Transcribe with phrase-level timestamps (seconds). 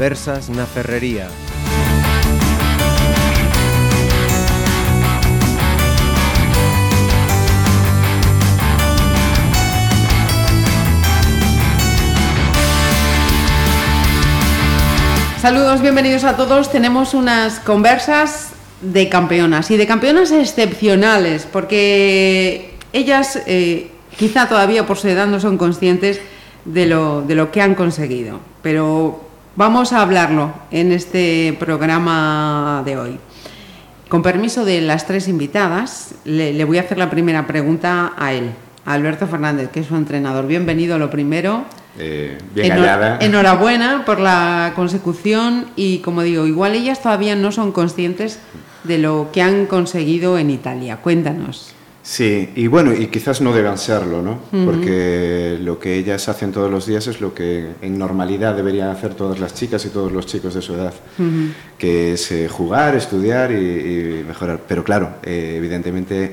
[0.00, 1.28] Conversas na Ferrería.
[15.38, 16.72] Saludos, bienvenidos a todos.
[16.72, 24.96] Tenemos unas conversas de campeonas y de campeonas excepcionales, porque ellas eh, quizá todavía por
[24.96, 26.22] su edad no son conscientes
[26.64, 32.96] de lo, de lo que han conseguido, pero vamos a hablarlo en este programa de
[32.96, 33.18] hoy.
[34.08, 38.32] Con permiso de las tres invitadas, le, le voy a hacer la primera pregunta a
[38.32, 38.50] él,
[38.84, 40.46] a Alberto Fernández, que es su entrenador.
[40.46, 41.64] Bienvenido, lo primero.
[41.98, 43.18] Eh, bien Enhor- hallada.
[43.20, 48.38] Enhorabuena por la consecución y como digo, igual ellas todavía no son conscientes
[48.84, 50.96] de lo que han conseguido en Italia.
[50.96, 51.74] Cuéntanos.
[52.02, 54.40] Sí, y bueno, y quizás no deban serlo, ¿no?
[54.64, 59.14] Porque lo que ellas hacen todos los días es lo que en normalidad deberían hacer
[59.14, 60.94] todas las chicas y todos los chicos de su edad,
[61.76, 64.60] que es eh, jugar, estudiar y, y mejorar.
[64.66, 66.32] Pero claro, eh, evidentemente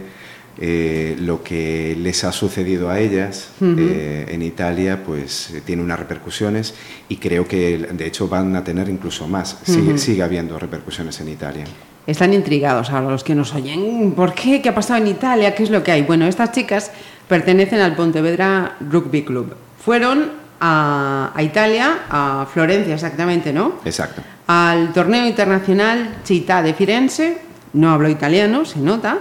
[0.60, 6.74] eh, lo que les ha sucedido a ellas eh, en Italia, pues tiene unas repercusiones
[7.10, 9.60] y creo que de hecho van a tener incluso más.
[9.64, 11.66] Sigue, sigue habiendo repercusiones en Italia.
[12.08, 14.14] Están intrigados ahora los que nos oyen.
[14.16, 14.62] ¿Por qué?
[14.62, 15.54] ¿Qué ha pasado en Italia?
[15.54, 16.02] ¿Qué es lo que hay?
[16.02, 16.92] Bueno, estas chicas
[17.28, 19.54] pertenecen al Pontevedra Rugby Club.
[19.84, 23.74] Fueron a, a Italia, a Florencia exactamente, ¿no?
[23.86, 24.24] Exacto.
[24.48, 27.38] al torneo internacional Città de Firenze,
[27.74, 29.20] no hablo italiano, se nota,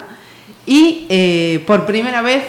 [0.64, 2.45] y eh, por primera vez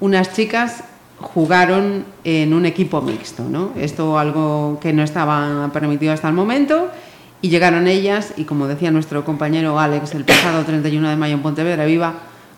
[0.00, 0.84] unas chicas
[1.20, 3.72] jugaron en un equipo mixto, ¿no?
[3.76, 6.90] Esto algo que no estaba permitido hasta el momento,
[7.42, 11.42] y llegaron ellas, y como decía nuestro compañero Alex el pasado 31 de mayo en
[11.42, 12.14] Pontevedra Viva,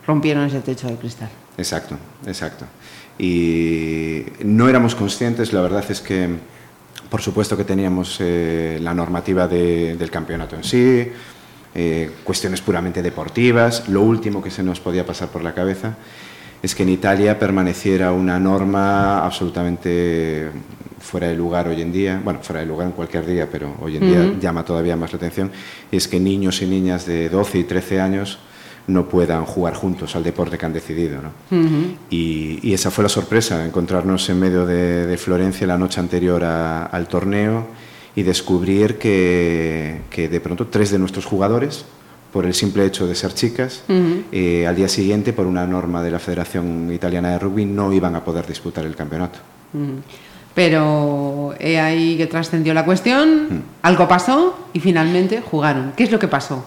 [0.06, 1.28] rompieron ese techo de cristal.
[1.58, 2.64] Exacto, exacto.
[3.18, 6.28] Y no éramos conscientes, la verdad es que,
[7.10, 11.06] por supuesto que teníamos eh, la normativa de- del campeonato en sí,
[11.74, 15.94] eh, cuestiones puramente deportivas, lo último que se nos podía pasar por la cabeza
[16.62, 20.50] es que en Italia permaneciera una norma absolutamente
[21.00, 23.96] fuera de lugar hoy en día, bueno, fuera de lugar en cualquier día, pero hoy
[23.96, 25.50] en día llama todavía más la atención,
[25.90, 28.38] es que niños y niñas de 12 y 13 años
[28.86, 31.20] no puedan jugar juntos al deporte que han decidido.
[31.22, 31.30] ¿no?
[32.10, 36.42] y, y esa fue la sorpresa, encontrarnos en medio de, de Florencia la noche anterior
[36.44, 37.66] a- al torneo
[38.16, 41.84] y descubrir que, que de pronto tres de nuestros jugadores,
[42.32, 43.82] por el simple hecho de ser chicas,
[44.32, 48.14] eh, al día siguiente, por una norma de la Federación Italiana de Rugby, no iban
[48.16, 49.38] a poder disputar el campeonato.
[49.72, 49.98] Mm.
[50.54, 55.92] Pero he ahí que trascendió la cuestión, algo pasó y finalmente jugaron.
[55.96, 56.64] ¿Qué es lo que pasó?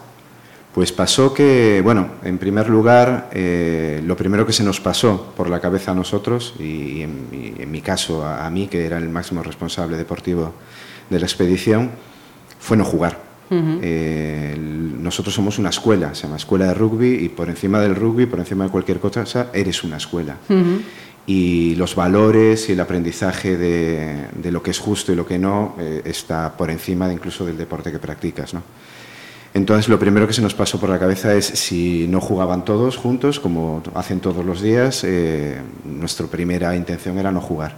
[0.74, 5.48] Pues pasó que, bueno, en primer lugar, eh, lo primero que se nos pasó por
[5.48, 8.98] la cabeza a nosotros, y en, mi- en mi caso a, a mí, que era
[8.98, 10.52] el máximo responsable deportivo
[11.10, 11.90] de la expedición,
[12.58, 13.20] fue no jugar.
[13.50, 18.26] Eh, nosotros somos una escuela, se llama Escuela de Rugby, y por encima del rugby,
[18.26, 20.38] por encima de cualquier cosa, eres una escuela.
[21.26, 25.38] Y los valores y el aprendizaje de, de lo que es justo y lo que
[25.38, 28.52] no eh, está por encima de incluso del deporte que practicas.
[28.52, 28.62] ¿no?
[29.54, 32.96] Entonces, lo primero que se nos pasó por la cabeza es si no jugaban todos
[32.96, 37.76] juntos, como hacen todos los días, eh, nuestra primera intención era no jugar.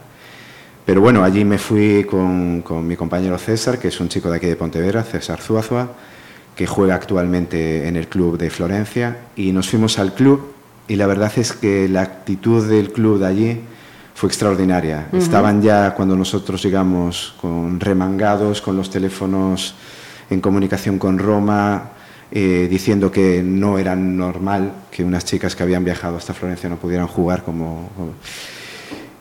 [0.86, 4.38] Pero bueno, allí me fui con, con mi compañero César, que es un chico de
[4.38, 5.90] aquí de Pontevedra, César Zuazua,
[6.54, 10.54] que juega actualmente en el club de Florencia, y nos fuimos al club,
[10.88, 13.60] y la verdad es que la actitud del club de allí
[14.14, 15.08] fue extraordinaria.
[15.12, 19.74] Estaban ya cuando nosotros llegamos con remangados, con los teléfonos
[20.30, 21.90] en comunicación con Roma,
[22.32, 26.76] eh, diciendo que no era normal que unas chicas que habían viajado hasta Florencia no
[26.76, 27.90] pudieran jugar como...
[27.96, 28.12] como-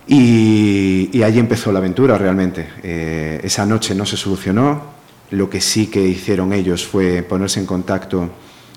[0.07, 2.67] Y, y allí empezó la aventura realmente.
[2.83, 4.93] Eh, esa noche no se solucionó.
[5.31, 8.29] Lo que sí que hicieron ellos fue ponerse en contacto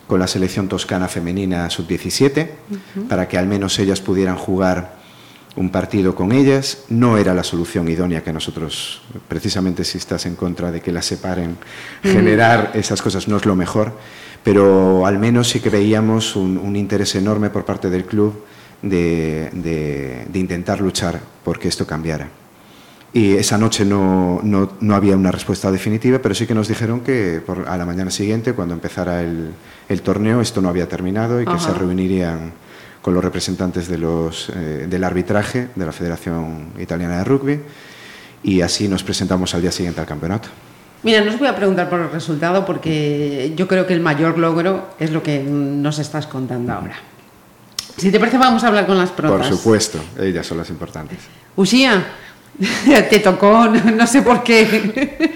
[0.08, 2.48] con la selección toscana femenina sub-17
[3.08, 4.96] para que al menos ellas pudieran jugar
[5.54, 6.84] un partido con ellas.
[6.88, 11.06] No era la solución idónea que nosotros, precisamente si estás en contra de que las
[11.06, 11.56] separen,
[12.02, 13.92] generar esas cosas no es lo mejor,
[14.42, 18.44] pero al menos sí que veíamos un, un interés enorme por parte del club
[18.82, 22.28] de, de- de intentar luchar porque esto cambiara.
[23.12, 27.00] Y esa noche no, no- no había una respuesta definitiva, pero sí que nos dijeron
[27.00, 29.50] que por- a la mañana siguiente, cuando empezara el,
[29.88, 31.72] el torneo, esto no había terminado y que Ajá.
[31.72, 32.52] se reunirían
[33.00, 37.60] con los representantes de los, eh, del arbitraje de la Federación Italiana de Rugby
[38.42, 40.48] y así nos presentamos al día siguiente al campeonato.
[41.02, 44.36] Mira, no os voy a preguntar por el resultado porque yo creo que el mayor
[44.36, 46.96] logro es lo que nos estás contando ahora.
[47.96, 49.48] Si te parece, vamos a hablar con las protas.
[49.48, 51.18] Por supuesto, ellas son las importantes.
[51.56, 52.04] Usía,
[53.10, 55.28] te tocó, no, sé por qué.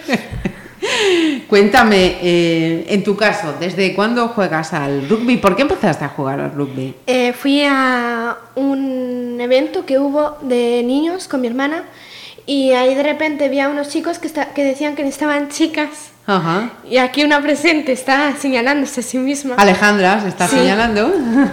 [1.48, 5.36] Cuéntame, eh, en tu caso, ¿desde cuándo juegas al rugby?
[5.36, 6.94] ¿Por qué empezaste a jugar al rugby?
[7.06, 11.84] Eh, fui a un evento que hubo de niños con mi hermana
[12.46, 16.11] y ahí de repente vi a unos chicos que, está- que decían que necesitaban chicas.
[16.24, 16.70] Ajá.
[16.88, 19.56] Y aquí una presente está señalándose a sí misma.
[19.56, 20.56] Alejandra, se está Sí.
[20.56, 21.12] señalando.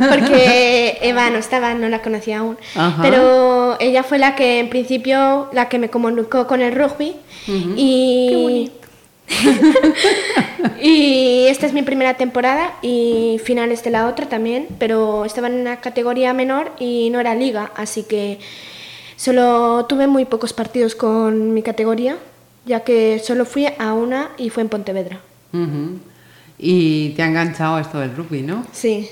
[0.10, 2.57] Porque Eva no estaba, no la conocía aún.
[2.75, 3.01] Ajá.
[3.01, 7.16] Pero ella fue la que en principio, la que me comunicó con el rugby.
[7.75, 8.71] Y...
[10.81, 15.56] y esta es mi primera temporada y finales de la otra también, pero estaba en
[15.62, 18.39] una categoría menor y no era liga, así que
[19.15, 22.18] solo tuve muy pocos partidos con mi categoría,
[22.69, 25.19] ya que solo fui a una y fue en Pontevedra.
[26.57, 28.66] Y te ha enganchado esto del rugby, ¿no?
[28.71, 29.10] Sí.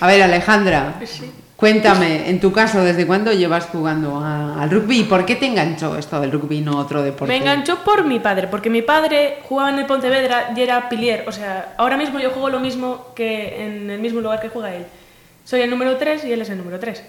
[0.00, 1.00] A ver, Alejandra,
[1.56, 5.46] cuéntame, en tu caso, ¿desde cuándo llevas jugando a- al rugby y por qué te
[5.46, 7.32] enganchó esto del rugby y no otro deporte?
[7.32, 11.24] Me enganchó por mi padre, porque mi padre jugaba en el Pontevedra y era pilier.
[11.26, 14.74] O sea, ahora mismo yo juego lo mismo que en el mismo lugar que juega
[14.74, 14.84] él.
[15.44, 17.02] Soy el número 3 y él es el número 3.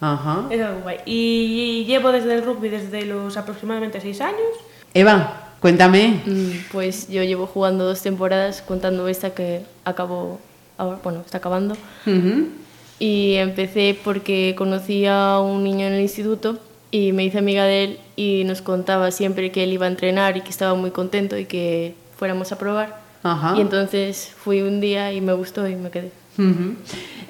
[0.00, 0.46] Ajá.
[0.50, 0.98] Es algo guay.
[1.06, 4.50] Y llevo desde el rugby desde los aproximadamente 6 años.
[4.94, 6.20] Eva, cuéntame.
[6.26, 10.40] Mm, Pues yo llevo jugando dos temporadas, contando esta que acabó
[10.78, 11.74] ahora, bueno, está acabando.
[12.06, 12.48] Ujú.
[12.98, 16.58] Y empecé porque conocí a un niño en el instituto
[16.90, 20.36] y me hice amiga de él y nos contaba siempre que él iba a entrenar
[20.36, 23.00] y que estaba muy contento y que fuéramos a probar.
[23.22, 23.54] Ajá.
[23.56, 26.10] Y entonces fui un día y me gustó y me quedé.
[26.38, 26.74] Ujú.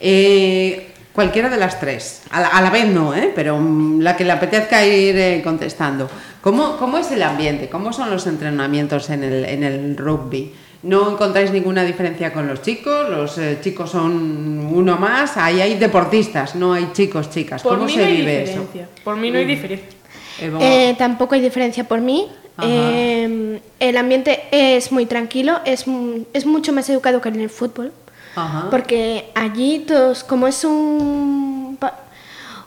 [0.00, 3.32] Eh, cualquiera de las tres, a la, a la vez no, ¿eh?
[3.34, 6.08] pero mm, la que le apetezca ir eh, contestando.
[6.40, 7.68] ¿Cómo, ¿Cómo es el ambiente?
[7.68, 10.52] ¿Cómo son los entrenamientos en el, en el rugby?
[10.82, 13.08] ¿No encontráis ninguna diferencia con los chicos?
[13.08, 15.36] ¿Los eh, chicos son uno más?
[15.36, 17.62] Ahí hay deportistas, no hay chicos, chicas.
[17.62, 18.52] Por ¿Cómo mí se no hay vive eso?
[18.52, 18.88] diferencia.
[19.04, 19.88] Por mí no hay diferencia.
[20.40, 22.26] Eva, Eh, tampoco hay diferencia por mí.
[22.62, 25.84] Eh, el ambiente es muy tranquilo, es,
[26.32, 27.92] es mucho más educado que en el fútbol.
[28.34, 28.68] Ajá.
[28.70, 31.78] Porque allí todos, como es un,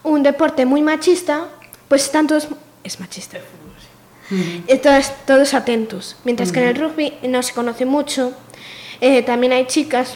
[0.03, 1.47] un deporte muy machista,
[1.87, 2.47] pues están todos...
[2.83, 3.37] Es machista.
[4.67, 6.15] Eh, todos, todos atentos.
[6.23, 8.33] Mientras que en el rugby no se conoce mucho.
[9.01, 10.15] eh, también hay chicas.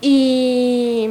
[0.00, 1.08] y,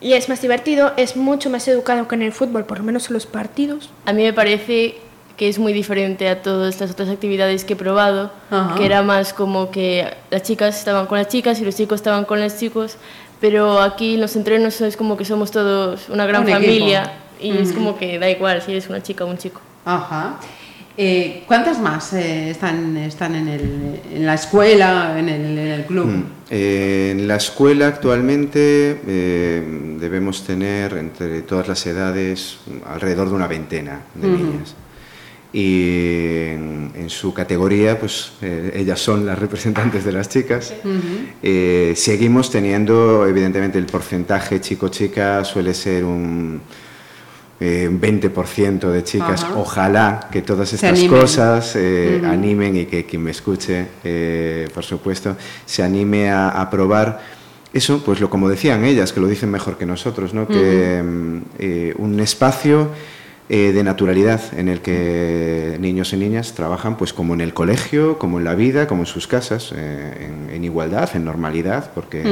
[0.00, 3.08] y es más divertido, es mucho más educado que en el fútbol, por lo menos
[3.08, 3.90] en los partidos.
[4.06, 4.96] A mí me parece
[5.38, 8.74] que es muy diferente a todas las otras actividades que he probado, Ajá.
[8.74, 12.24] que era más como que las chicas estaban con las chicas y los chicos estaban
[12.26, 12.96] con los chicos,
[13.40, 16.64] pero aquí en los entrenos es como que somos todos una gran Un equipo.
[16.64, 19.60] familia y es como que da igual si eres una chica o un chico.
[19.84, 20.40] Ajá.
[21.00, 25.84] Eh, ¿Cuántas más eh, están, están en, el- en la escuela, en el, en el
[25.84, 26.06] club?
[26.06, 26.24] Mm.
[26.50, 29.62] Eh, en la escuela actualmente eh,
[30.00, 32.58] debemos tener entre todas las edades
[32.92, 34.74] alrededor de una veintena de niñas.
[35.52, 40.74] Y en, en su categoría, pues eh, ellas son las representantes de las chicas.
[41.42, 46.60] Eh, seguimos teniendo, evidentemente, el porcentaje chico-chica suele ser un
[47.60, 49.44] eh, un 20% de chicas.
[49.56, 51.10] Ojalá que todas estas animen.
[51.10, 55.36] cosas eh, animen y que quien me escuche, eh, por supuesto,
[55.66, 57.20] se anime a, a probar
[57.72, 60.46] eso, pues lo como decían ellas, que lo dicen mejor que nosotros, ¿no?
[60.46, 62.90] que mm, un espacio
[63.50, 68.18] eh, de naturalidad en el que niños y niñas trabajan pues como en el colegio,
[68.18, 72.24] como en la vida, como en sus casas, eh, en, en igualdad, en normalidad, porque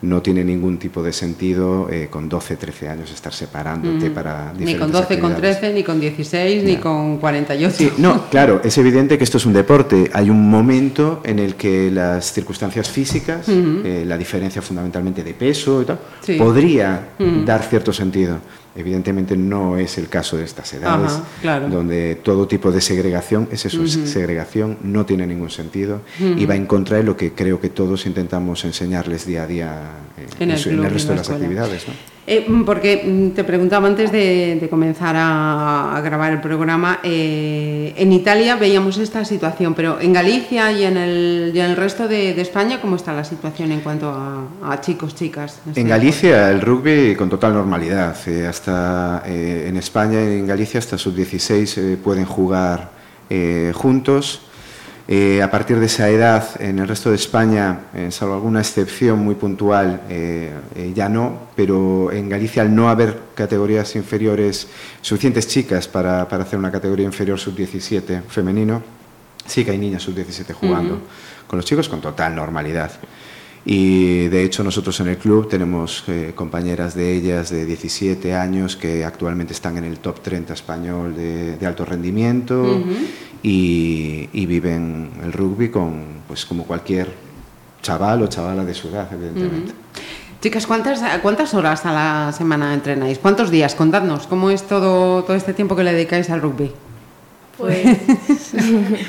[0.00, 4.74] no tiene ningún tipo de sentido eh, con 12, 13 años estar separándote para Ni
[4.76, 5.60] con 12, con actividades.
[5.60, 7.76] 13, ni con 16, ni con 48.
[7.76, 10.10] Sí, no, claro, es evidente que esto es un deporte.
[10.14, 15.82] Hay un momento en el que las circunstancias físicas, eh, la diferencia fundamentalmente de peso
[15.82, 16.36] y tal, Sí.
[16.36, 17.08] podría
[17.44, 18.38] dar cierto sentido.
[18.76, 21.68] Evidentemente no es el caso de estas edades, Ajá, claro.
[21.68, 26.56] donde todo tipo de segregación, es eso, es segregación, no tiene ningún sentido y va
[26.56, 29.82] en contra de lo que creo que todos intentamos enseñarles día a día
[30.18, 31.44] eh, En el su- club, en resto de las escuela.
[31.44, 31.86] actividades.
[31.88, 32.13] ¿no?
[32.26, 38.12] Eh, mm, porque mm, te preguntaba antes de, comenzar a, grabar el programa, eh, en
[38.12, 43.12] Italia veíamos esta situación, pero en Galicia y en el, resto de, España, ¿cómo está
[43.12, 45.60] la situación en cuanto a, a chicos, chicas?
[45.74, 48.16] En Galicia el rugby con total normalidad.
[48.26, 52.90] eh, hasta eh, en España en Galicia hasta sub-16 eh, pueden jugar
[53.28, 54.42] eh, juntos.
[55.06, 59.18] Eh, a partir de esa edad, en el resto de España, eh, salvo alguna excepción
[59.18, 60.50] muy puntual, eh,
[60.94, 64.66] ya no, pero en Galicia al no haber categorías inferiores,
[65.02, 68.82] suficientes chicas para, para hacer una categoría inferior sub-17 femenino,
[69.46, 71.00] sí que hay niñas sub-17 jugando
[71.46, 72.92] con los chicos con total normalidad.
[73.66, 78.76] Y de hecho nosotros en el club tenemos eh, compañeras de ellas de 17 años
[78.76, 82.82] que actualmente están en el top 30 español de, de alto rendimiento
[83.44, 87.12] y, y viven el rugby con, pues como cualquier
[87.82, 89.72] chaval o chavala de su edad, evidentemente.
[90.40, 93.18] Chicas, ¿cuántas, ¿cuántas horas a la semana entrenáis?
[93.18, 93.74] ¿Cuántos días?
[93.74, 96.72] Contadnos, ¿cómo es todo, todo este tiempo que le dedicáis al rugby?
[97.58, 97.86] Pues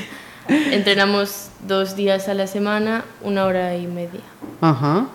[0.47, 4.21] entrenamos dos días a la semana, una hora y media.
[4.61, 5.07] Ajá.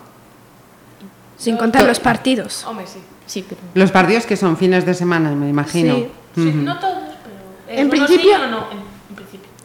[1.37, 2.65] Sin contar los partidos.
[2.65, 2.99] Hombre, sí.
[3.25, 5.95] Sí, pero Los partidos que son fines de semana, me imagino.
[5.95, 6.07] Sí.
[6.35, 7.79] Sí, No todos, pero...
[7.79, 8.90] En unos principio- sí, uno no, en, en principio.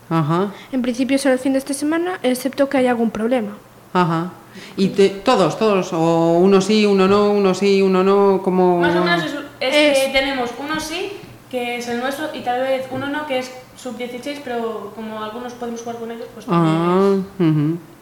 [0.09, 3.53] Ajá, En principio solo el fin de esta semana, excepto que haya algún problema.
[3.93, 4.31] ajá.
[4.79, 8.79] Y te- todos, todos, o uno sí, uno no, uno sí, uno no, como...
[8.81, 11.13] Más o menos es, es Es- que tenemos uno sí,
[11.51, 15.53] que es el nuestro, y tal vez uno no, que es sub-16, pero como algunos
[15.53, 17.17] podemos jugar con ellos, pues Ah.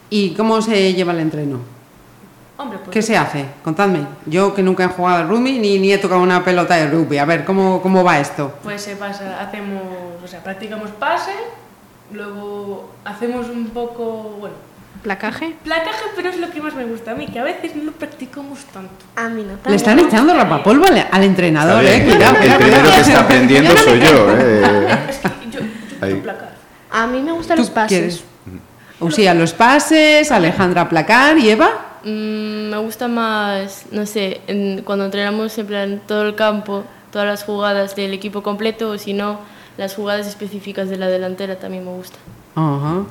[0.09, 1.59] ¿Y cómo se lleva el entreno?
[2.57, 2.91] Hombre, pues...
[2.91, 3.45] ¿Qué se hace?
[3.63, 4.05] Contadme.
[4.25, 7.17] Yo que nunca he jugado al rugby ni, ni he tocado una pelota de rugby.
[7.17, 8.53] A ver, ¿cómo, cómo va esto?
[8.63, 9.81] Pues se pasa, hacemos,
[10.23, 11.31] o sea, practicamos pase,
[12.11, 14.55] luego hacemos un poco, bueno,
[15.03, 15.55] Placaje.
[15.63, 17.91] placaje, pero es lo que más me gusta a mí, que a veces no lo
[17.91, 18.89] practicamos tanto.
[19.15, 19.69] A mí no.
[19.69, 22.05] Le están echando rapapolvo al, al entrenador, Está ¿eh?
[22.05, 24.31] Cuidado, el primero que está aprendiendo soy yo.
[24.31, 24.97] ¿eh?
[25.09, 26.55] Es que yo, yo placar.
[26.91, 27.87] A mí me gustan ¿Tú los pases.
[27.89, 28.23] quieres?
[28.99, 31.69] Usía los pases, Alejandra placar y Eva.
[32.03, 37.27] mm, me gusta más, no sé, en- cuando entrenamos en plan todo el campo, todas
[37.27, 39.39] las jugadas del equipo completo, o si no,
[39.77, 42.19] las jugadas específicas de la delantera también me gustan.
[42.55, 43.03] Ajá.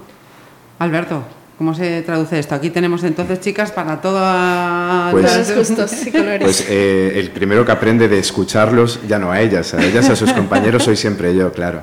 [0.78, 1.22] Alberto,
[1.58, 2.54] ¿cómo se traduce esto?
[2.54, 6.42] Aquí tenemos entonces chicas para todas Pues- las- Todos gustos y colores.
[6.42, 10.16] Pues eh, el primero que aprende de escucharlos, ya no a ellas, a ellas, a
[10.16, 11.82] sus compañeros, soy siempre yo, claro.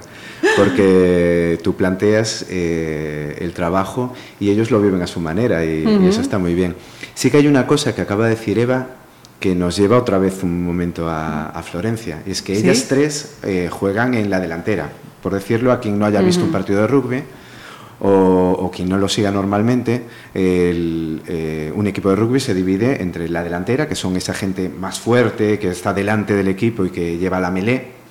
[0.58, 6.08] Porque tú planteas eh, el trabajo y ellos lo viven a su manera y, y
[6.08, 6.76] eso está muy bien.
[7.14, 8.88] Sí que hay una cosa que acaba de decir Eva
[9.42, 12.62] que nos lleva otra vez un momento a, a Florencia, y es que ¿Sí?
[12.62, 14.90] ellas tres eh, juegan en la delantera.
[15.22, 17.24] Por decirlo, a quien no haya visto un partido de rugby,
[18.02, 23.02] o, o quien no lo siga normalmente, el, eh, un equipo de rugby se divide
[23.02, 26.92] entre la delantera, que son esa gente más fuerte, que está delante del equipo y
[26.92, 27.52] que lleva la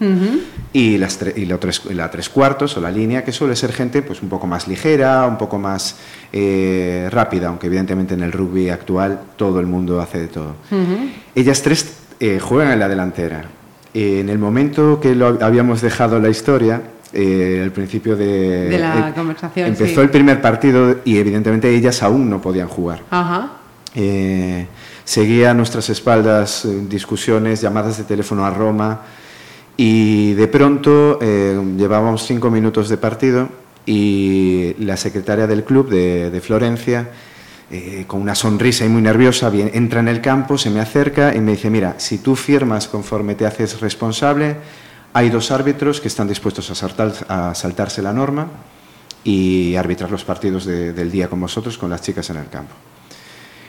[0.01, 0.41] Ujú.
[0.73, 4.01] y, las y la, tres, la tres cuartos o la línea, que suele ser gente
[4.03, 5.97] pues, un poco más ligera, un poco más
[6.33, 10.57] eh, rápida, aunque evidentemente en el rugby actual todo el mundo hace de todo.
[11.35, 13.45] Ellas tres eh, juegan en la delantera.
[13.93, 16.81] Eh, en el momento que lo habíamos dejado la historia,
[17.13, 20.01] eh, al principio de, De la eh, conversación, empezó sí.
[20.01, 23.03] el primer partido y evidentemente ellas aún no podían jugar.
[23.11, 23.51] Ajá.
[23.97, 24.67] Eh,
[25.05, 29.01] seguía a nuestras espaldas eh, discusiones, llamadas de teléfono a Roma
[29.83, 33.49] y de pronto eh, llevábamos cinco minutos de partido
[33.87, 37.09] y la secretaria del club de, Florencia,
[37.71, 41.35] eh, con una sonrisa y muy nerviosa, bien, entra en el campo, se me acerca
[41.35, 44.57] y me dice, mira, si tú firmas conforme te haces responsable,
[45.15, 48.49] hay dos árbitros que están dispuestos a, a saltarse la norma
[49.25, 52.75] y arbitrar los partidos de- del día con vosotros, con las chicas en el campo.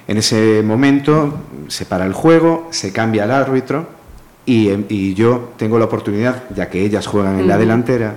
[0.09, 1.39] En ese momento
[1.69, 4.00] se para el juego, se cambia el árbitro
[4.45, 8.15] y, y yo tengo la oportunidad, ya que ellas juegan en la delantera,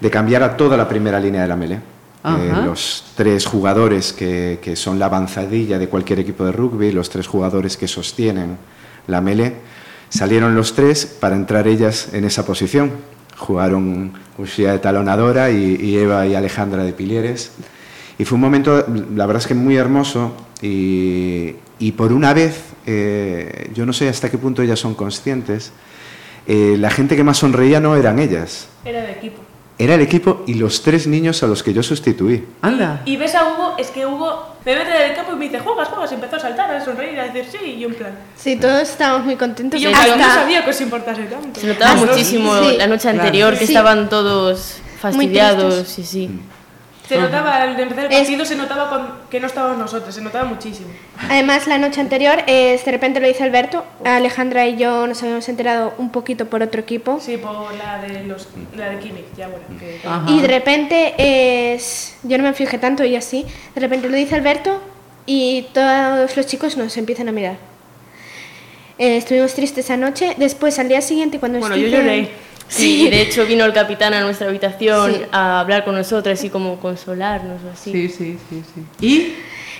[0.00, 1.80] de cambiar a toda la primera línea de la melee.
[2.24, 7.10] Eh, los tres jugadores que, que son la avanzadilla de cualquier equipo de rugby, los
[7.10, 8.58] tres jugadores que sostienen
[9.08, 9.56] la melee,
[10.08, 12.92] salieron los tres para entrar ellas en esa posición.
[13.36, 17.50] Jugaron Ushia de talonadora y, y Eva y Alejandra de pilieres.
[18.22, 18.86] Y fue un momento,
[19.16, 24.08] la verdad es que muy hermoso y, y por una vez, eh, yo no sé
[24.08, 25.72] hasta qué punto ellas son conscientes,
[26.46, 29.42] eh, la gente que más sonreía no eran ellas, Era de equipo.
[29.76, 32.44] era el equipo y los tres niños a los que yo sustituí.
[32.60, 33.02] Anda.
[33.06, 35.88] Y ves a Hugo, es que Hugo me mete del campo y me dice, juegas,
[35.88, 38.12] juegas, y empezó a saltar, a sonreír, a decir sí, y yo en plan.
[38.36, 39.80] Sí, todos estábamos muy contentos.
[39.80, 41.58] Y yo claro, no hasta- sabía que os importase tanto.
[41.60, 42.76] Se notaba Hasta- muchísimo sí.
[42.76, 43.18] la noche Claro.
[43.18, 43.72] anterior que Sí.
[43.72, 46.30] estaban todos fastidiados, sí, sí.
[47.14, 50.20] Se notaba, al empezar el Es- partido se notaba con- que no estábamos nosotros, se
[50.20, 50.88] notaba muchísimo.
[51.28, 55.48] Además, la noche anterior, eh, de repente lo dice Alberto, Alejandra y yo nos habíamos
[55.48, 57.18] enterado un poquito por otro equipo.
[57.20, 59.64] Sí, por la de los la de Kimmich, ya bueno.
[59.78, 60.00] Que.
[60.32, 61.14] Y de repente,
[61.74, 64.80] es, yo no me fijé tanto y así, de repente lo dice Alberto
[65.26, 67.56] y todos los chicos nos empiezan a mirar.
[68.98, 72.30] Eh, estuvimos tristes esa noche, después al día siguiente cuando Bueno, nos yo lloré.
[72.72, 75.20] Sí, de hecho vino el capitán a nuestra habitación Sí.
[75.30, 77.92] a hablar con nosotras y como consolarnos o así.
[77.92, 79.06] Sí, sí, sí, sí.
[79.06, 79.34] ¿Y?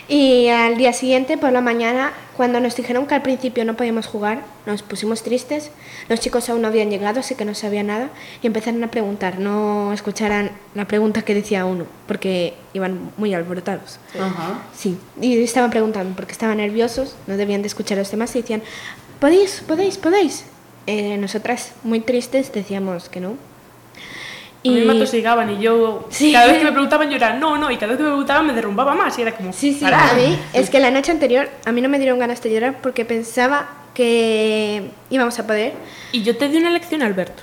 [0.09, 4.07] Y al día siguiente, por la mañana, cuando nos dijeron que al principio no podíamos
[4.07, 5.71] jugar, nos pusimos tristes.
[6.09, 8.11] Los chicos aún no habían llegado, así que no sabía nada.
[8.43, 13.99] Y empezaron a preguntar, no escucharan la pregunta que decía uno, porque iban muy alborotados.
[14.21, 14.59] Ajá.
[14.77, 18.43] Sí, y estaban preguntando porque estaban nerviosos, no debían de escuchar a los demás y
[18.43, 18.63] decían,
[19.21, 20.45] ¿podéis, podéis, podéis?
[20.87, 23.29] Eh, nosotras, muy tristes, decíamos que no.
[24.65, 26.33] A mí Y- me atosigaban y yo, Sí.
[26.33, 28.47] cada vez que me preguntaban yo era no, no, y cada vez que me preguntaban
[28.47, 29.53] me derrumbaba más y era como...
[29.53, 30.11] Sí, sí, "Para".
[30.11, 32.77] a mí es que la noche anterior a mí no me dieron ganas de llorar
[32.81, 35.73] porque pensaba que íbamos a poder.
[36.13, 37.43] Y yo te di una lección, Alberto,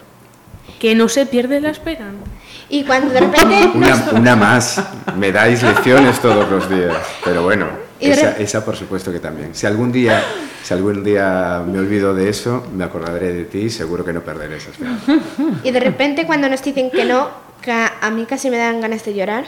[0.80, 2.24] que no se pierde la esperanza.
[2.70, 3.70] Y cuando de repente...
[3.74, 4.82] Una, una más.
[5.18, 6.96] Me dais lecciones todos los días.
[7.26, 9.54] Pero bueno, Y esa, por supuesto que también.
[9.56, 10.22] Si algún día,
[10.64, 14.22] si algún día me olvido de eso, me acordaré de ti y seguro que no
[14.22, 15.18] perderé esa esperanza.
[15.64, 17.30] Y de repente cuando nos dicen que no,
[17.62, 19.46] que a mí casi me dan ganas de llorar.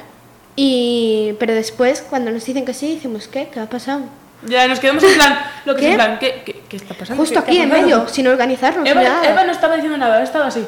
[0.55, 3.47] Y, pero después cuando nos dicen que sí, decimos, ¿qué?
[3.53, 4.01] ¿Qué ha pasado?
[4.45, 5.91] Ya nos quedamos en plan, lo que es ¿Qué?
[5.91, 7.21] en plan, ¿qué, qué, qué está pasando?
[7.21, 8.87] Justo ¿Qué- qué aquí en medio, sin organizarnos.
[8.89, 9.29] Eva, nada.
[9.29, 10.65] Eva no estaba diciendo nada, estaba así.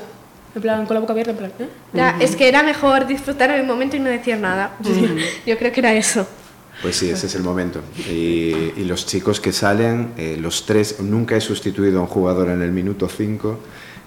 [0.56, 1.68] En plan, con la boca abierta, en plan, ¿eh?
[1.92, 4.72] Ya, Es que era mejor disfrutar el momento y no decir nada.
[5.46, 6.28] Yo creo que era eso.
[6.84, 7.80] Pues sí, ese es el momento.
[8.10, 12.50] Y, y los chicos que salen, eh, los tres, nunca he sustituido a un jugador
[12.50, 13.58] en el minuto 5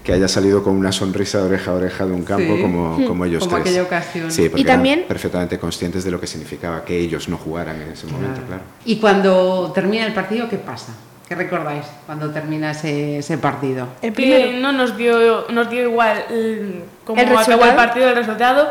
[0.03, 2.61] que haya salido con una sonrisa de oreja a oreja de un campo Sí.
[2.61, 3.67] como, como ellos Como tres.
[3.67, 4.31] aquella ocasión.
[4.31, 7.81] Sí, porque Y también- eran perfectamente conscientes de lo que significaba que ellos no jugaran
[7.81, 8.61] en ese momento, claro.
[8.85, 10.93] Y cuando termina el partido, ¿qué pasa?
[11.27, 13.87] ¿Qué recordáis cuando termina ese, ese partido?
[14.01, 14.59] El que primero.
[14.61, 18.69] no nos dio, nos dio igual eh, cómo ¿El acabó el partido, el resultado,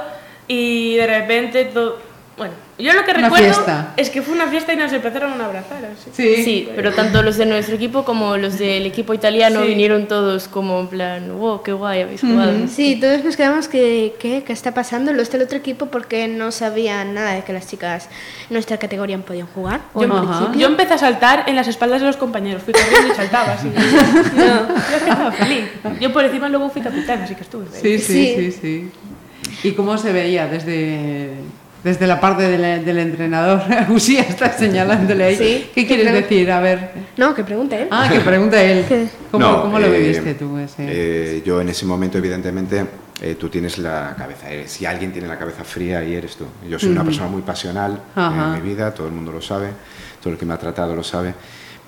[0.49, 2.06] y de repente todo...
[2.37, 3.95] Bueno, yo lo que Una recuerdo fiesta.
[3.97, 5.83] es que fue una fiesta y nos empezaron a abrazar.
[5.87, 6.11] Así.
[6.45, 9.69] Sí, pero tanto los de nuestro equipo como los del equipo italiano Sí.
[9.69, 12.53] vinieron todos como en plan, wow, qué guay habéis jugado.
[12.69, 14.43] Sí, todos nos quedamos que, ¿qué?
[14.47, 15.15] ¿Qué está pasando?
[15.15, 18.11] Los del otro equipo porque no sabían nada de que las chicas
[18.51, 19.81] en nuestra categoría podían jugar.
[20.59, 23.69] Yo, empecé a saltar en las espaldas de los compañeros, fui corriendo y saltaba así.
[24.37, 25.65] No, yo estaba feliz.
[26.01, 28.05] Yo por encima luego fui capitán, así que estuve feliz.
[28.07, 28.91] Sí, sí, sí, Sí.
[29.63, 29.69] sí.
[29.69, 31.31] ¿Y cómo se veía desde,
[31.85, 33.63] desde la parte del, del entrenador?
[33.91, 35.37] Usía está señalándole ahí.
[35.37, 36.51] Sí, ¿Qué quieres decir?
[36.51, 36.91] A ver.
[37.17, 37.89] No, que pregunte él.
[37.91, 38.85] Ah, que pregunta él.
[38.89, 39.09] ¿Qué?
[39.31, 40.75] ¿Cómo, No, cómo lo eh, viviste tú ese?
[40.89, 42.85] eh, yo en ese momento, evidentemente,
[43.23, 44.53] eh, tú tienes la cabeza.
[44.53, 46.45] eh, si alguien tiene la cabeza fría, ahí eres tú.
[46.69, 48.57] Yo soy una persona muy pasional Ajá.
[48.57, 49.69] en mi vida, todo el mundo lo sabe,
[50.23, 51.33] todo el que me ha tratado lo sabe.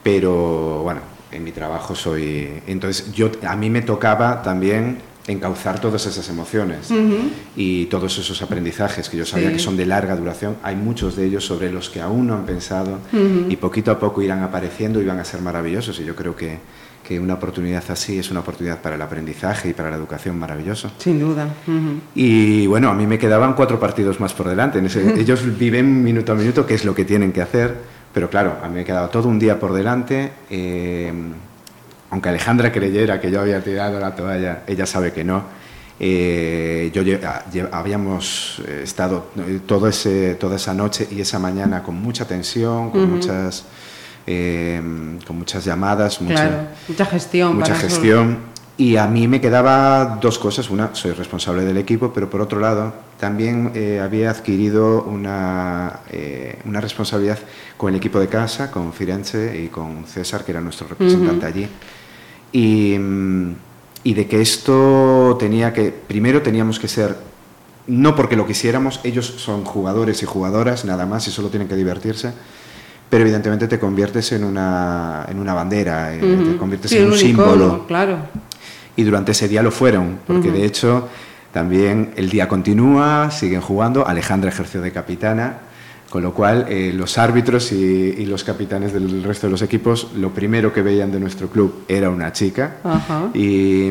[0.02, 1.00] Pero bueno,
[1.32, 2.62] en mi trabajo soy.
[2.66, 4.98] Entonces, yo, a mí me tocaba también
[5.32, 6.90] encauzar todas esas emociones
[7.56, 9.54] y todos esos aprendizajes que yo sabía Sí.
[9.54, 10.56] que son de larga duración.
[10.62, 12.98] Hay muchos de ellos sobre los que aún no han pensado
[13.48, 16.00] y poquito a poco irán apareciendo y van a ser maravillosos.
[16.00, 16.58] Y yo creo que,
[17.06, 20.90] que una oportunidad así es una oportunidad para el aprendizaje y para la educación maravilloso.
[20.98, 21.46] Sin duda.
[22.14, 24.78] Y bueno, a mí me quedaban cuatro partidos más por delante.
[25.16, 27.74] Ellos viven minuto a minuto qué es lo que tienen que hacer,
[28.14, 30.32] pero claro, a mí me quedaba todo un día por delante.
[30.50, 31.12] eh,
[32.10, 35.42] aunque Alejandra creyera que yo había tirado la toalla, ella sabe que no.
[36.00, 41.20] Eh, yo lle- a- lle- habíamos eh, estado eh, todo ese, toda esa noche y
[41.20, 43.64] esa mañana con mucha tensión, con muchas
[44.26, 44.80] eh,
[45.26, 47.56] con muchas llamadas, mucha, Claro, mucha gestión.
[47.56, 47.80] mucha eso.
[47.88, 48.38] gestión.
[48.76, 50.70] Y a mí me quedaba dos cosas.
[50.70, 56.00] Una, soy responsable del equipo, pero por otro lado, también eh, había adquirido una,
[56.64, 57.38] una responsabilidad
[57.76, 61.68] con el equipo de casa, con Firenze y con César, que era nuestro representante allí.
[62.52, 63.54] Y, mm,
[64.04, 67.16] y de que esto tenía que, primero teníamos que ser,
[67.86, 71.76] no porque lo quisiéramos, ellos son jugadores y jugadoras, nada más, y solo tienen que
[71.76, 72.32] divertirse.
[73.10, 77.18] Pero evidentemente te conviertes en una, en una bandera, eh, te conviertes Sí, en un,
[77.18, 77.86] símbolo.
[77.86, 78.18] Claro.
[78.96, 81.08] Y durante ese día lo fueron, porque de hecho
[81.52, 85.58] también el día continúa, siguen jugando, Alejandra ejerció de capitana,
[86.10, 90.08] con lo cual eh, los árbitros y, y los capitanes del resto de los equipos
[90.16, 92.76] lo primero que veían de nuestro club era una chica.
[92.84, 93.28] Ajá.
[93.34, 93.90] Y,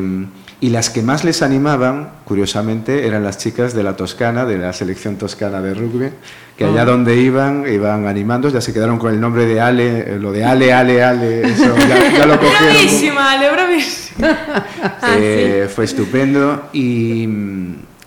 [0.60, 4.72] y las que más les animaban, curiosamente, eran las chicas de la Toscana, de la
[4.72, 6.08] selección toscana de rugby,
[6.56, 6.84] que allá Ah.
[6.84, 10.44] donde iban, iban animando, ya se quedaron con el nombre de Ale, eh, lo de
[10.44, 12.74] Ale, Ale, Ale, eso ya, ya lo cogieron.
[12.74, 14.08] Bravísima, Ale, bravísima.
[15.16, 17.28] Eh, Fue estupendo y,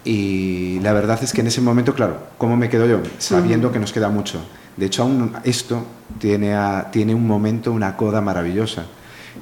[0.04, 3.02] y la verdad es que en ese momento, claro, ¿cómo me quedo yo?
[3.20, 4.42] Sabiendo que nos queda mucho.
[4.78, 5.86] De hecho, aún esto
[6.20, 8.86] tiene, a- tiene un momento, una coda maravillosa.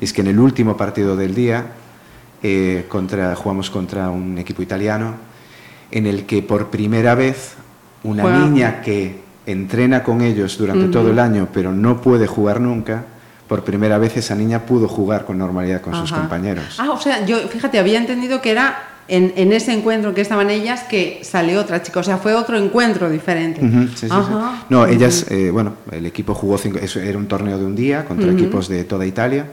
[0.02, 1.68] Es que en el último partido del día
[2.44, 5.14] eh, contra, jugamos contra un equipo italiano
[5.92, 7.54] en el que por primera vez
[8.04, 8.40] una Juega.
[8.40, 13.06] niña que entrena con ellos durante todo el año pero no puede jugar nunca,
[13.48, 16.22] por primera vez esa niña pudo jugar con normalidad con sus Ajá.
[16.22, 16.76] compañeros.
[16.78, 18.78] Ah, o sea, yo, fíjate, había entendido que era
[19.10, 22.00] en, en ese encuentro en que estaban ellas que salió otra chica.
[22.00, 23.64] O sea, fue otro encuentro diferente.
[23.64, 24.08] Ujú, sí, sí, sí.
[24.12, 24.66] Ajá.
[24.70, 28.06] No, ellas, eh, bueno, el equipo jugó cinco, eso era un torneo de un día
[28.06, 29.48] contra equipos de toda Italia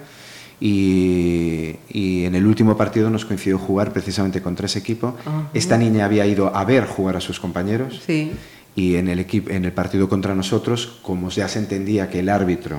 [0.60, 5.14] y, y en el último partido nos coincidió jugar precisamente contra ese equipo.
[5.24, 5.48] Ajá.
[5.54, 8.32] Esta niña había ido a ver jugar a sus compañeros Sí.
[8.74, 12.28] y en el, equipo, en el partido contra nosotros, como ya se entendía que el
[12.28, 12.78] árbitro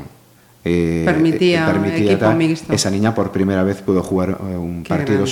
[0.65, 2.73] eh, Permitía equipo tal, mixto.
[2.73, 5.31] esa niña por primera vez pudo jugar eh, un Qué partido grande.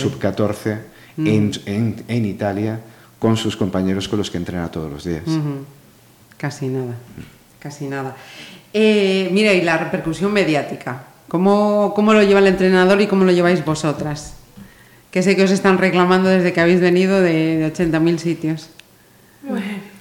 [1.17, 1.27] Mm.
[1.27, 2.79] sub-14 en, en, en Italia
[3.19, 5.23] con sus compañeros con los que entrena todos los días.
[6.37, 6.95] Casi nada,
[7.59, 8.15] casi nada.
[8.73, 11.03] Eh, mira, y la repercusión mediática.
[11.27, 14.35] ¿Cómo, ¿Cómo lo lleva el entrenador y cómo lo lleváis vosotras?
[15.11, 18.69] Que sé que os están reclamando desde que habéis venido de, de 80.000 sitios.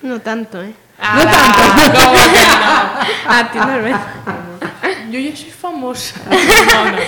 [0.03, 0.75] No tanto, ¿eh?
[0.99, 1.63] no tanto.
[1.95, 3.33] ¿Cómo que no?
[3.33, 3.59] A ti.
[5.15, 6.21] Yo ya soy famosa.
[6.75, 6.99] No, no.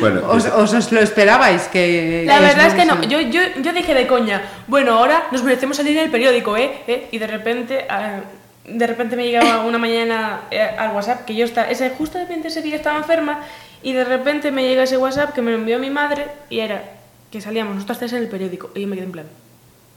[0.00, 1.68] Bueno, ¿Os, os, os lo esperabais?
[1.68, 3.02] Que, La que verdad es que no.
[3.02, 6.82] Yo, yo, yo dije de coña, bueno, ahora nos merecemos salir en el periódico, ¿eh?
[6.86, 7.08] ¿Eh?
[7.10, 8.20] Y de repente, ah,
[8.64, 12.24] de repente me llegaba una mañana eh, al WhatsApp que yo estaba, ese, justo de
[12.24, 13.40] repente ese día estaba enferma
[13.82, 16.82] y de repente me llega ese WhatsApp que me lo envió mi madre y era
[17.30, 19.26] que salíamos nosotras tres en el periódico y yo me quedé en plan,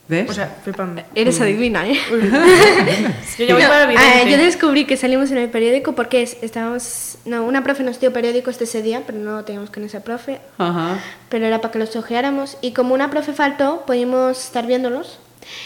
[0.07, 0.29] ¿Ves?
[0.29, 1.01] o sea, flipando.
[1.15, 1.97] Eres adivina, ¿eh?
[3.39, 3.91] Yo ya voy No, para
[4.21, 7.17] eh, yo descubrí que salimos en el periódico porque es- estábamos...
[7.25, 10.39] No, una profe nos dio periódicos ese día, pero no lo teníamos con esa profe.
[10.59, 10.99] Ajá.
[11.29, 12.57] Pero era para que los ojeáramos.
[12.61, 15.17] Y como una profe faltó, podíamos estar viéndolos.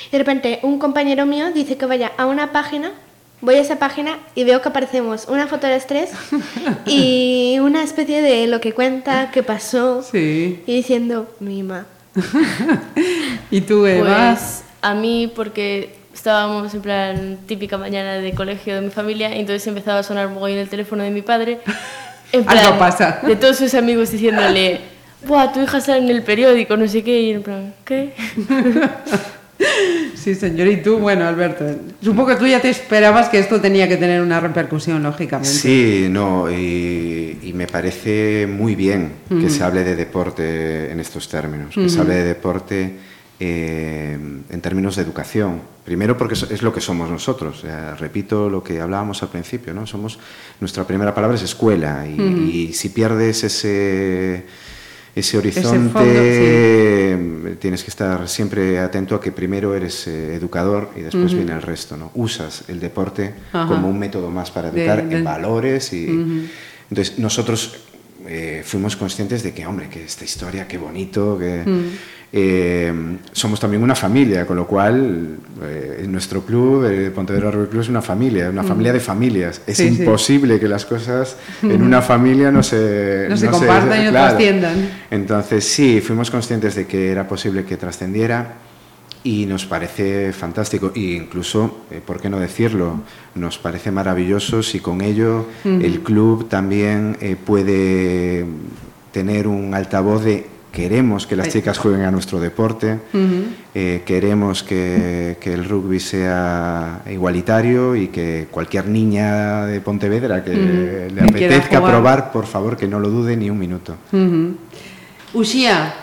[0.07, 2.93] Y de repente un compañero mío dice que vaya a una página.
[3.41, 6.11] Voy a esa página y veo que aparecemos una foto de las tres
[6.85, 10.01] y una especie de lo que cuenta, qué pasó.
[10.03, 10.61] Sí.
[10.65, 11.85] Y diciendo, mima.
[13.51, 14.35] ¿Y tú, Eva?
[14.35, 19.39] Pues a mí, porque estábamos en plan típica mañana de colegio de mi familia, y
[19.39, 21.59] entonces empezaba a sonar mogollón el teléfono de mi padre.
[22.31, 23.21] En plan, Algo pasa.
[23.23, 24.81] De todos sus amigos diciéndole,
[25.25, 28.13] Buah, tu hija sale en el periódico, no sé qué, y en plan, ¿qué?
[30.15, 30.67] Sí, señor.
[30.67, 30.97] ¿Y tú?
[30.99, 31.65] Bueno, Alberto,
[32.01, 35.49] supongo que tú ya te esperabas que esto tenía que tener una repercusión, lógicamente.
[35.49, 41.29] Sí, no, y, y me parece muy bien que se hable de deporte en estos
[41.29, 42.93] términos, que se hable de deporte
[43.39, 44.17] eh,
[44.49, 45.61] en términos de educación.
[45.85, 47.63] Primero porque es- lo que somos nosotros.
[47.99, 49.87] Repito lo que hablábamos al principio, ¿no?
[49.87, 50.19] Somos,
[50.59, 52.21] nuestra primera palabra es escuela y,
[52.69, 54.45] y si pierdes ese,
[55.19, 60.89] ese horizonte, fondo, eh, tienes que estar siempre atento a que primero eres eh, educador
[60.95, 62.11] y después viene el resto, ¿no?
[62.15, 63.67] Usas el deporte Ajá.
[63.67, 66.07] como un método más para educar de- en valores y
[66.89, 67.77] entonces nosotros
[68.27, 71.63] eh, fuimos conscientes de que hombre que esta historia qué bonito que
[72.31, 72.93] eh,
[73.31, 77.89] somos también una familia con lo cual eh, nuestro club eh, Pontevedra Rugby Club es
[77.89, 80.03] una familia una familia de familias es Sí, sí.
[80.03, 84.75] imposible que las cosas en una familia no se No se compartan y no trasciendan.
[85.09, 88.53] entonces sí fuimos conscientes de que era posible que trascendiera
[89.23, 93.01] y nos parece fantástico e incluso, eh, ¿por qué no decirlo?
[93.35, 98.45] Nos parece maravilloso si con ello el club también puede
[99.11, 102.99] tener un altavoz de queremos que las chicas jueguen a nuestro deporte,
[103.73, 110.51] eh, queremos que, que el rugby sea igualitario y que cualquier niña de Pontevedra que
[110.51, 113.95] le Que quiera apetezca probar, por favor, que no lo dude ni un minuto.
[115.33, 115.93] Ushia,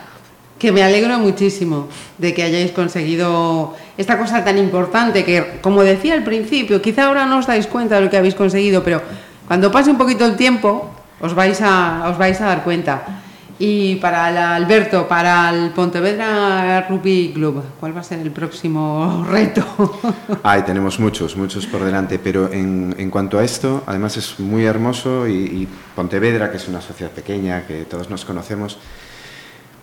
[0.58, 6.14] que me alegro muchísimo de que hayáis conseguido esta cosa tan importante que, como decía
[6.14, 9.02] al principio, quizá ahora no os dais cuenta de lo que habéis conseguido, pero
[9.46, 13.25] cuando pase un poquito el tiempo os vais a, os vais a dar cuenta.
[13.58, 19.26] Y para el Alberto, para el Pontevedra Rugby Club, ¿cuál va a ser el próximo
[19.30, 19.64] reto?
[20.42, 24.64] Ay, tenemos muchos, muchos por delante, pero en, en cuanto a esto, además es muy
[24.66, 28.78] hermoso y, y Pontevedra, que es una sociedad pequeña, que todos nos conocemos,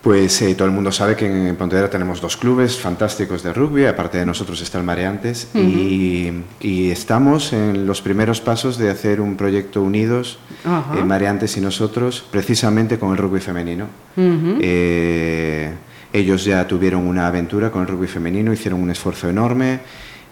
[0.04, 3.86] pues eh, todo el mundo sabe que en Pontevedra tenemos dos clubes fantásticos de rugby,
[3.86, 9.22] aparte de nosotros está el Mareantes, y, y estamos en los primeros pasos de hacer
[9.22, 11.00] un proyecto unidos, Ajá.
[11.00, 13.88] eh, Mareantes y nosotros, precisamente con el rugby femenino.
[14.18, 15.72] Eh,
[16.12, 19.80] ellos ya tuvieron una aventura con el rugby femenino, hicieron un esfuerzo enorme.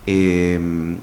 [0.08, 0.60] Eh,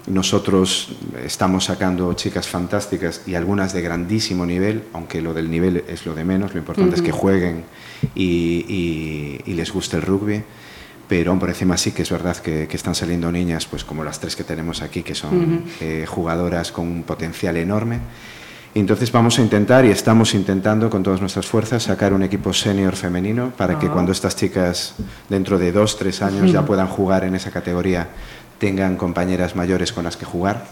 [0.09, 0.89] nosotros
[1.25, 6.15] estamos sacando chicas fantásticas y algunas de grandísimo nivel, aunque lo del nivel es lo
[6.15, 7.63] de menos, lo importante es que jueguen
[8.15, 10.43] y, y- y les guste el rugby.
[11.09, 14.21] Pero por encima sí que es verdad que, que están saliendo niñas, pues como las
[14.21, 18.01] tres que tenemos aquí, que son eh, jugadoras con un potencial enorme.
[18.75, 22.95] Entonces vamos a intentar y estamos intentando con todas nuestras fuerzas sacar un equipo senior
[22.95, 23.93] femenino para que Ah.
[23.93, 24.97] cuando estas chicas
[25.31, 28.09] dentro de dos, tres años ya puedan jugar en esa categoría,
[28.59, 30.67] tengan compañeras mayores con las que jugar.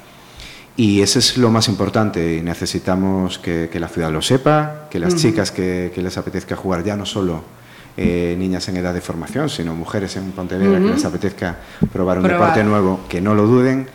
[0.77, 4.99] Y eso es lo más importante y necesitamos que, que la ciudad lo sepa, que
[4.99, 7.43] las chicas que, que les apetezca jugar ya no solo
[7.97, 11.57] eh, niñas en edad de formación, sino mujeres en Pontevedra que les apetezca
[11.91, 12.41] probar un Probar.
[12.41, 13.87] deporte nuevo, que no lo duden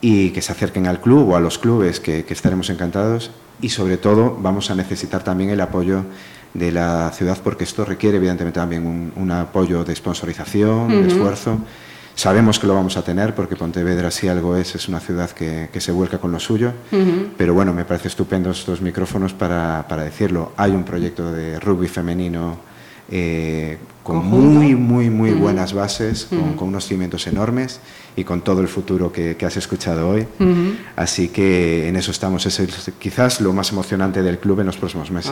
[0.00, 3.32] y que se acerquen al club o a los clubes, que, que estaremos encantados.
[3.60, 6.04] Y sobre todo vamos a necesitar también el apoyo
[6.54, 11.58] de la ciudad porque esto requiere evidentemente también un, un apoyo de sponsorización, de esfuerzo.
[12.14, 15.70] Sabemos que lo vamos a tener porque Pontevedra, si algo es, es una ciudad que,
[15.72, 16.72] que se vuelca con lo suyo.
[17.36, 20.52] Pero bueno, me parece estupendo estos micrófonos para, para decirlo.
[20.56, 22.58] Hay un proyecto de rugby femenino
[23.10, 24.46] eh, con Conjunto.
[24.60, 27.80] muy, muy, muy buenas bases, con, con unos cimientos enormes
[28.16, 30.26] y con todo el futuro que, que has escuchado hoy.
[30.96, 32.44] Así que en eso estamos.
[32.46, 35.30] Es el- quizás lo más emocionante del club en los próximos meses.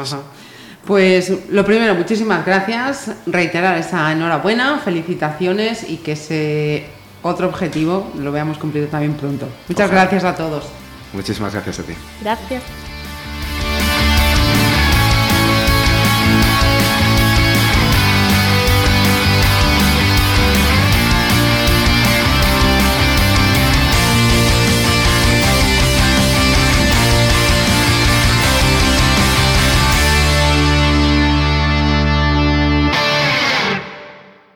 [0.87, 3.11] Pues lo primero, muchísimas gracias.
[3.27, 6.87] Reiterar esa enhorabuena, felicitaciones y que ese
[7.23, 9.47] otro objetivo lo veamos cumplido también pronto.
[9.69, 10.03] Muchas Ojalá.
[10.03, 10.65] gracias a todos.
[11.13, 11.93] Muchísimas gracias a ti.
[12.23, 12.63] Gracias.